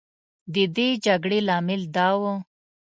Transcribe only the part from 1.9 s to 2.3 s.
دا و.